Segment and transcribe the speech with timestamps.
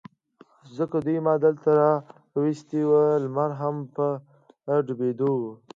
[0.77, 1.91] ځکه دوی ما دلته را
[2.41, 2.91] وستي و،
[3.23, 4.05] لمر هم په
[4.85, 5.43] ډوبېدو و.